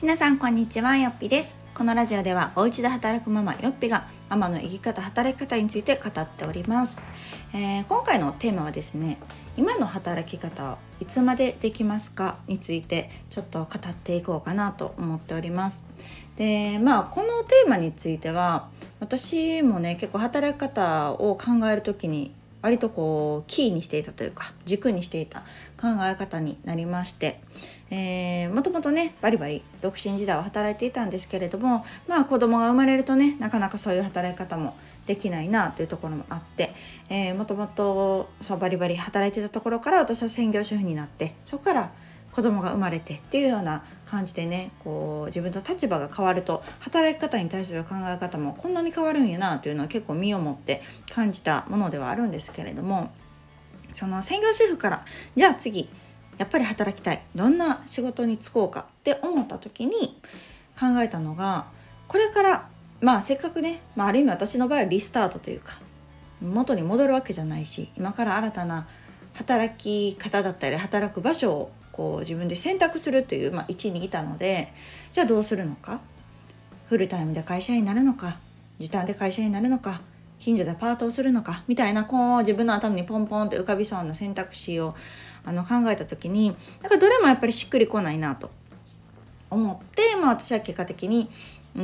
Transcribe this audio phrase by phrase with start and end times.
[0.00, 1.56] 皆さんこんにちはよっぴです。
[1.74, 7.00] このラジオではお家で働くママよっぴがママの生き方働き方について語っております、
[7.52, 9.18] えー、今回のテーマはですね
[9.56, 15.82] 今の働き方をいつまでできますかについてちょっと語っていこうかなと思っております。
[16.36, 18.68] でまあこのテーマについては
[19.00, 25.40] 私もね結構働き方を考える時に割とこうキーにしていたというか軸にしていた
[25.80, 27.40] 考え方になりまして、
[27.90, 34.76] えー、もともとねバリバリ独身時代は働いていたんですけれどもまあ子供が生まれるとねなかなかそういう働き方も
[35.06, 36.74] できないなというところもあって、
[37.08, 41.92] えー、もともとそうバリバリ働いてたところから私は専業主婦になってそこから
[42.32, 53.10] 子供が生まれてっていうような感じでねこう自分と立場が変わると働き方に対する考え方もこんなに変わるんやなというのは結構身をもって感じたものではあるんですけれども
[53.92, 55.04] その専業主婦から
[55.36, 55.88] じゃあ次
[56.38, 57.22] やっぱり働きたい。
[57.34, 60.20] どんな仕事に就こうかって思った時に
[60.78, 61.66] 考えたのが
[62.06, 62.68] これから
[63.00, 65.78] まあせっかくね、まあ、ある意味私の場合はリスタートというか
[66.40, 68.86] 元に戻るわけじゃないし今から新たな
[69.34, 74.72] 働き方だったり働く場所をこう自分で選択するという、まあ、位置にいたので
[75.10, 76.00] じゃあどうするのか？
[76.88, 78.38] フルタイムで会社員になるのか？
[78.78, 80.00] 時短で会社員になるのか？
[80.38, 81.64] 近所でパートをするのか？
[81.66, 84.94] みたいなこう自分の頭にポンポンって浮かびそうな選択肢を
[85.44, 88.48] あの考えた時にだからどれもやっぱりしっくりこないなと
[89.50, 91.28] 思って、まあ、私は結果的に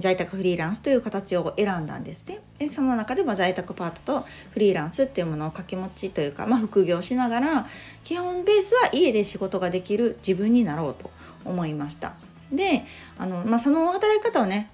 [0.00, 2.40] 在宅フリーランスという形を選んだんですね。
[2.58, 7.66] でその中でも在宅パートとフリーランスっていうものを掛け持ちというか、まあ、副業しながら
[8.04, 11.10] 基本ベースは家で仕事ができる自分になろうと
[11.44, 12.14] 思いました。
[12.52, 12.84] で
[13.18, 14.70] あの、まあ、その働き方をね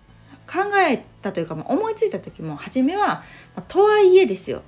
[0.46, 0.58] 考
[0.90, 3.22] えたというか、まあ、思いついた時も初めは、ま
[3.56, 4.62] あ、とはいえですよ。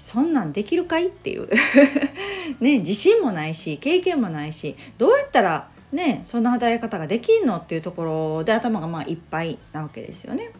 [0.00, 1.48] そんなんできるかいっていう。
[2.60, 10.50] ね自信もないし経験もないしどうやったらねそんな働き方ができんのっていうところで頭がまあいっぱいなわけですよね。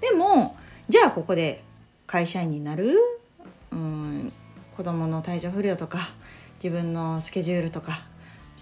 [0.00, 0.56] でも
[0.88, 1.62] じゃあここで
[2.06, 2.96] 会社員になる？
[3.72, 4.32] うん
[4.76, 6.10] 子供の体調不良とか
[6.62, 8.02] 自分のスケジュールとか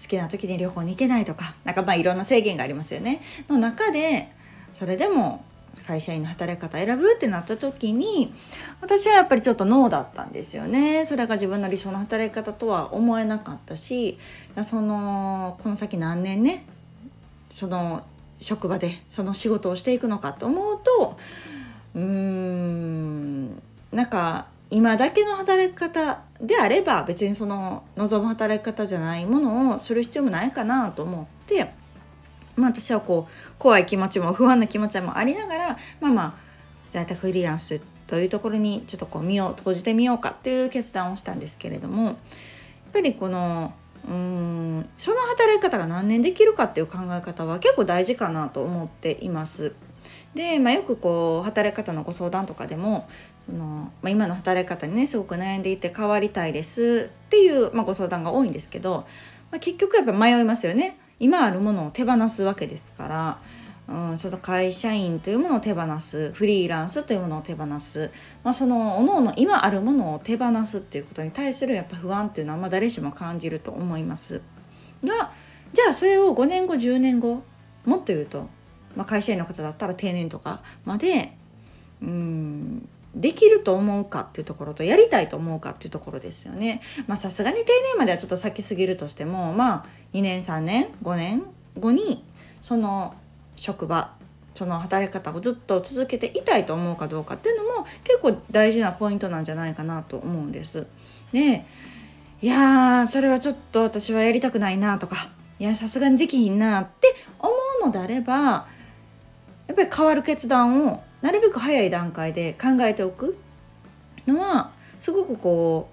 [0.01, 3.21] 好きな時に旅行に行けないとかなんかまあいろんな制限がありますよね。
[3.47, 4.31] の中で
[4.73, 5.45] それでも
[5.87, 8.33] 会社員の働き方選ぶってなった時に
[8.81, 11.05] 私はやっぱりちょっとノーだったんですよね。
[11.05, 14.19] それが自分の理想の働き方とは思えなかったし
[14.65, 16.65] そのこの先何年ね
[17.49, 18.03] その
[18.41, 21.17] 職場でその仕事をしていくのかと思うと
[21.95, 23.47] うーん
[23.91, 31.71] なんか今だけの働き方であれば別にその望む働き方じゃないものをする必要もないかなと思って
[32.57, 36.33] まあ、私はこう怖い気持ちも不安な気持ちもありながらまあまあ
[36.91, 42.15] 在宅フリーランスというところにちょっとこう身を閉じてみようかっていう決断をしたんですけれどもやっ
[42.93, 43.73] ぱりこの
[44.05, 49.73] うーんその働き方が何年できるかっていう考え方は結構大事かなと思っています。
[50.33, 53.09] で、まあ、よくこう働き方のご相談とかでも
[53.47, 59.05] その、まあ、今の働き方にねすごく悩んでいて変わりたいですっていう、まあ、ご相談が多いんですけど、
[59.51, 60.99] まあ、結局やっぱ迷いますよね。
[61.19, 63.39] 今あるものを手放すわけですから、
[63.87, 68.11] うん、その会社員というものを手放すフリーランスというものを手放す、
[68.43, 74.41] まあ、その各々今あるものを手放すっていうことに対するやっぱ不安っていうのはまあ誰しも感じると思います。
[75.03, 75.31] が
[75.73, 77.43] じゃあそれを5年後10年後
[77.85, 78.49] もっと言うと、
[78.95, 81.33] まあ、会社員の方だったら定年とかまで
[82.01, 82.89] うん
[83.19, 86.81] できると思うかっていうところとやりたいと思うかっていうところですよね。
[87.07, 91.43] まあさすがに定年まではちょっと先すぎるとしてもまあ2年3年5年
[91.79, 92.23] 後に
[92.61, 93.15] その
[93.55, 94.13] 職場
[94.53, 100.87] その働き方をずっと続けていたいと思うかどうかっていうのも結構大事なポイントなんじゃないかなと思うんです。
[101.31, 101.65] で
[102.41, 105.29] いやそれはちょっと私はやりたくないなとか
[105.59, 107.51] いやさすがにできひんなって思
[107.83, 108.67] うのであれば
[109.67, 113.37] やっぱり変わる決断をなるべく早い段階で考えておく
[114.27, 115.89] のはすごくこ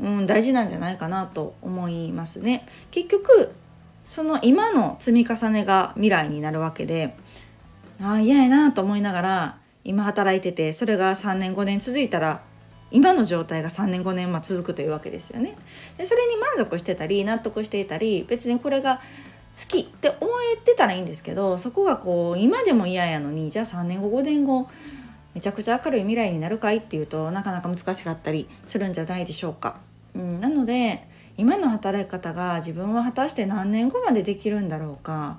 [0.00, 2.66] う、うん、大事なんじゃないかなと思いますね。
[2.90, 3.52] 結局
[4.08, 7.14] その今の積み重ねが未来になるわけで
[8.00, 12.40] ああ嫌やなと思いながら今働いててそれが3年5年続いたら
[12.90, 15.56] 今の状態が3年5年ま続くというわけですよね。
[15.98, 19.02] でそれに満足してたり納得していたり別にこれが
[19.66, 24.68] きって思えてたらいいんですけどそこがこう今でも嫌やのにじゃあ3年後5年後
[25.34, 29.76] めちゃくちゃ明るい未来になるかいっていうとなかなか難しかったりするんじゃないでしょうか。
[30.14, 31.06] うん、なので
[31.36, 35.38] 今の働き方が自分は果たして何年後までできるんだろうか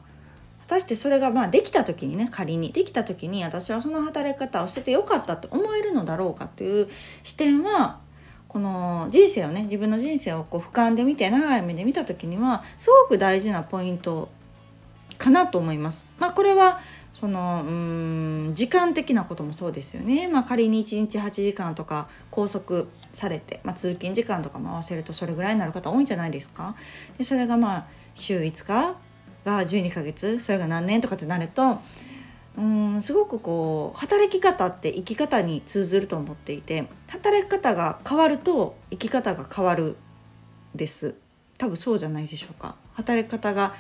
[0.62, 6.88] 果たしてそれがまあできた時にね仮にできた時に私はその働き方をしててよかったって思えるのだろうかっていう
[7.24, 8.00] 視点は
[8.50, 14.28] この人生をね自分の人生をこう俯瞰で見て長い目で見た時にはすごく大事なポイント
[15.18, 16.04] かなと思います。
[16.18, 16.81] まあ、これは
[17.13, 26.75] そのうん時間的なこともそうですよね、まあ、仮に1日8時間とか拘束されて、まあ、通勤時間とかも合わせるとそれぐらいになる方多いんじゃないですか
[27.18, 28.95] でそれがまあ週5日
[29.45, 31.80] が12ヶ月それが何年とかってなると
[32.57, 39.96] うんすごくこう働き方って生き方に通ずると思っていて働き方が変わると生き方が変わる
[40.75, 41.16] です。
[41.57, 42.75] 多分そうじゃないでしょうか。
[42.94, 43.74] 働き方が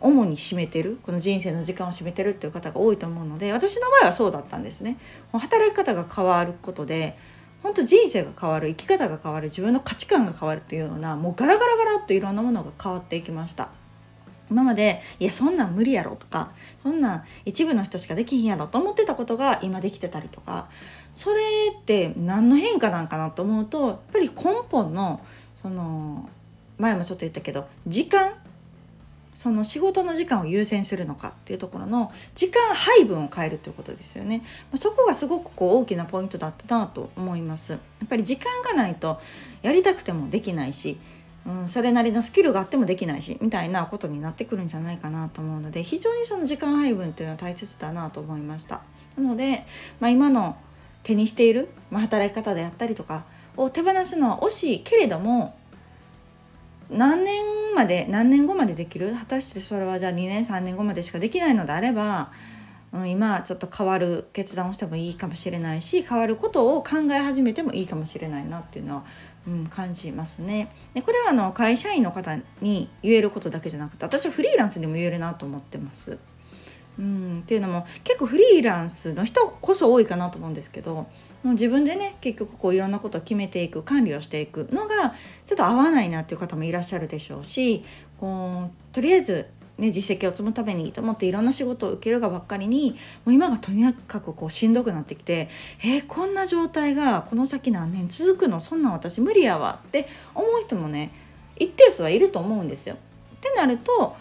[0.00, 4.98] 主に占めてるこの人生の時間を占めてるっていう方が多いと思うので私の場合はそうだったんですね。
[5.32, 7.16] 働き方が変わることで
[7.62, 13.70] 本当人生が変わる生き方が変わる自分の価値観が変わるっていうようなもうガラガラガラっといろんなものが変わっていきました。
[14.50, 16.52] 今までいやそんなん無理やろとか
[16.82, 20.68] そんなん一部の人しかできひんやろと思ってたことが今できてたりとか
[21.14, 21.42] それ
[21.76, 24.34] って何の変化なんかなと思うとやっぱり根
[24.70, 25.20] 本の
[25.62, 26.28] その
[26.78, 28.34] 前もちょっと言ったけど時間
[29.34, 34.42] その仕事の時間を優先するのかっていうところの時間配分を変えるということですよね。
[34.76, 37.72] そこがすごくこう大きなポイントだったなと思います。
[37.72, 39.20] やっぱり時間がないと
[39.60, 40.98] やりたくてもできないし
[41.46, 48.82] うん、それなりのスキルがあってもできないしみたいなことになってくるんじゃないかなと思うので非常にその時間配分っていうのは大切だなと思いました。
[49.16, 49.64] なので、
[50.00, 50.56] まあ、今の
[51.04, 53.24] 手にしている、まあ、働き方であったりとか
[53.56, 55.56] を手放すのは惜しいけれども
[56.90, 59.14] 何年まで何年後までできる？
[59.14, 62.32] 果たしてそれはじゃあ2年3年後までしかできないのであれば、
[62.92, 69.04] うん、今ちょっと変わる決断をしてもいいかもしれないし変わることを考え始めてもいいかもしれないなっていうのは
[69.46, 76.18] うん、感じますねでこれはあの会社員の方に言えることだけじゃなくて私はフリーランスにも言えるなと思ってます。
[76.98, 81.06] うん、っていうのも結構フリーランスの人こそ多いかなと思うんですけども
[81.44, 85.14] う自分でね結局こういろんなことを決めていく管理をしていくのが
[85.44, 87.84] ちょっと合わないなっていう方もいらっしゃるでしょうし
[88.18, 89.46] こうとりあえず
[89.78, 92.92] ね、実績を積むためにと思っていろんな仕事を受けるがばっかりに
[93.26, 95.50] もう今がとにかくこうしんどくなってきて
[95.80, 98.60] えー、こんな状態がこの先何年続くの？
[98.60, 101.12] そんなん私無理やわって思う人もね
[101.56, 102.94] 一定数はいると思うんですよ。
[102.94, 102.98] っ
[103.40, 104.16] てなると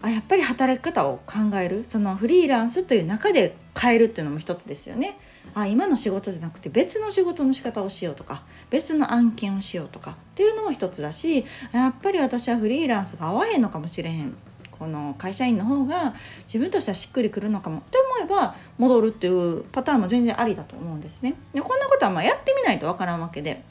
[0.00, 5.18] あやっぱり働き方を考えるそのフリーランスという中で変えるっていうのも一つですよね。
[5.54, 14.36] あ今の仕事じゃなくて別の仕事の仕方をしようとか別の案件をしようとかっていうのも一つだしやっぱり私はフリーランスが合わへんのかもしれへん
[14.78, 16.14] この会社員の方が
[16.44, 21.34] 自分としてはしっくりくるのかもって思えば戻るっていうパターンも全然ありだと思うんですね。
[21.52, 23.62] でこんなことはまあやってみないとわからんわけで。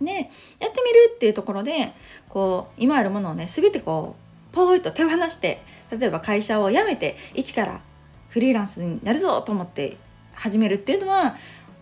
[0.00, 0.28] でやって
[0.60, 1.92] みるっていうところで
[2.28, 4.14] こう今あるものをね全てこ
[4.52, 7.80] うポーイと手放して例えば会社を辞めて一から
[8.28, 9.96] フリーランスになるぞと思って
[10.34, 11.36] 始めるっていうのは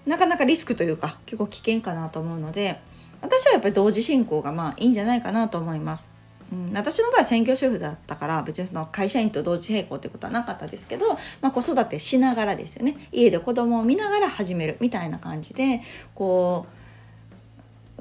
[0.07, 2.81] なかなかリスクというか結構危険かなと思うので
[3.21, 6.16] 私はやっぱり同時進行がまあいいんじゃないかなと思います。
[6.53, 13.09] うん、私の場合は専業主婦だったから別にその会社員と同時並行ってことはなかったですけど、まあ、子育てしながらですよね。
[13.13, 15.83] 家で子供を見ながら始めるみたいな感じで
[16.15, 16.77] こう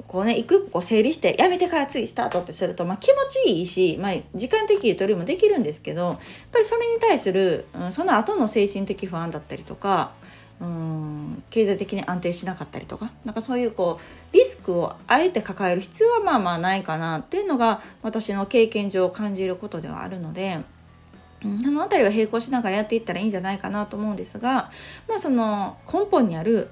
[0.06, 3.14] こうね一個一個こう整理してやめてから次スタートってすると、まあ、気持
[3.44, 6.18] ちいいし、まあ、時間的ゆとりもできるんですけどやっ
[6.52, 10.12] ぱりそれに対する、うん、その後の精神的不安だったりとか
[10.60, 14.00] うん経済的に安定しなかったりとかなんかそういうこ
[14.32, 20.60] うリスクをあえて抱える必要はまあまあないかなっていうのが私の経験上感じることではあるので。
[21.44, 24.70] うん、その辺りは並行しながらやっていったらいいんじゃないかなと思うんですが、
[25.06, 26.70] まあ、その根本にある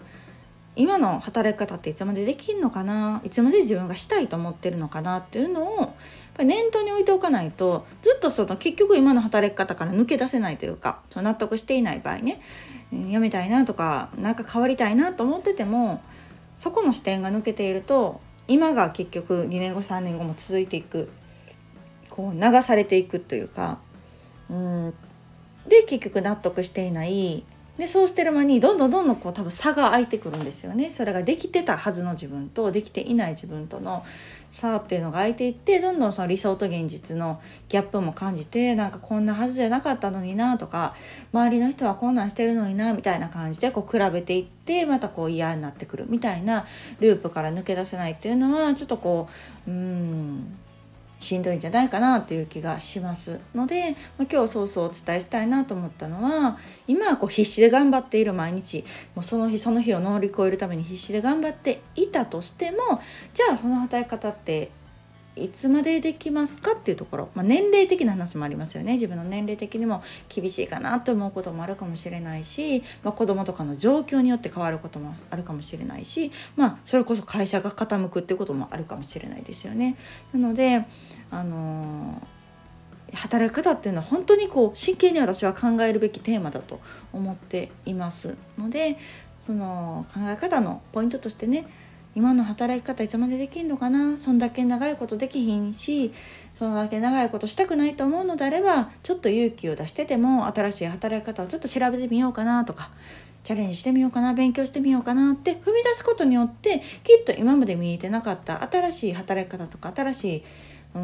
[0.74, 5.94] 今の働き方っていつまでできるのかないつまで自分がしたいと思ってるのかなっていうのを
[6.34, 12.40] ぱり念頭に置いておかないとずっとその結局今の働き方から抜け出せないというかその納得していない場合ね
[13.10, 16.02] やめたいなとか何か変わりたいなと思ってても
[16.56, 21.10] そこの視点が抜けていると今が結局2年後3年後も続いていく
[22.10, 23.78] こう流されていくというか
[24.50, 24.94] うん
[25.66, 27.42] で結局納得していない
[27.78, 30.90] でそうしてる間にどんどんどんどんこう多分差が開いてくるんですよね。
[30.90, 34.04] それができてたはずの自分とできていない自分との
[34.50, 40.94] 差っていうのが開いていってどんどんその理想と現実のギャップも感じてなんかこんなはずじゃなかったのになとか
[41.32, 46.66] 周りの人はこんなんしてるのになみたいな感じでこう比べていってまたこう嫌になってくるみたいな
[47.00, 49.28] ループから抜け出せないっていうのはちょっとこ
[49.66, 50.58] ううん。
[51.24, 58.84] しんどいんじゃないかなという気がしますので、ま、今日そうそうお伝えしたいなと思ったのは今はこう必死で頑張っている毎日。
[59.14, 62.76] もうその日その日を乗り越えるために必死で頑張っていたとしても
[63.32, 64.70] じゃあその働き方って
[65.36, 68.92] いつまでできますかっていうところ、まあ、年齢的な話もありますよね。
[68.92, 79.96] 自分の年齢的にも厳しいかなと思うこともあるかもしれないし、まあ、子供とかの状況によって変わることもあるかもしれないし、まあ、それこそ会社が傾くっていうこともあるかもしれないですよね。
[80.32, 80.86] なので
[81.30, 82.34] あのー
[83.14, 86.80] 働き方っていうのは本当にこう真剣に私は考えるべきテーマだと
[87.12, 88.36] 思っています。
[88.58, 88.98] ので
[89.46, 91.66] その考え方のポイントとしてね
[92.14, 94.16] 今の働き方いつまでできんのかな？
[94.18, 96.12] そんだけ長いことできひんし
[96.54, 102.90] そんだけ長いことしたくないと思うのであればちょっと勇気を出してても新しい働き方をちょっと調べてみようかなとか
[103.42, 110.44] チャレンジしてみようかな勉強してみようかなって踏み出すことによってきっと今まで見えてなかった新しい働き方とか新しい、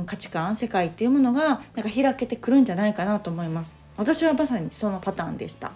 [0.07, 3.77] 価値観世界っていうものがなんか開けてくるんじゃないかなと思います。
[3.97, 5.73] 私はまさにそのパターンでした。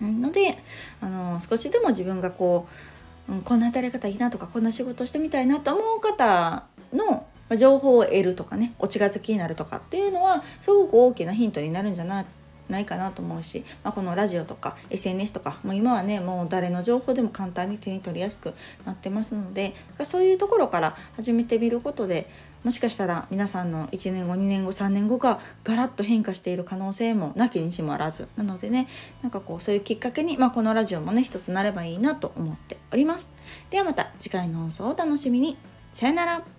[0.00, 0.58] ので
[1.00, 2.95] あの少しでも自分がこう
[3.28, 12.26] うん、こんな働き方いいなとかこんな仕事してみたいなと思う方の情報を得るとかねお近づきになるとかっていうのはすごく大きなヒントになるんじゃない
[12.68, 18.54] ないかなと思うし、まあ、このラジオとか SNS とかもう今はねもう誰の情報でも簡単に手に取りやすく
[18.84, 22.28] なってますのでそういうところから始めてみることで
[22.66, 28.26] もしかしたら皆さんの1年後2年後3年後がガラッと変化している可能性もなきにしもあらず。
[28.36, 28.88] なのでね
[29.22, 33.30] なんかこうそういうきっかけに、まあ、このラジオもね一つなればいいなと思っております。
[33.70, 35.56] ではまた次回の放送をお楽しみに。
[35.92, 36.55] さよなら。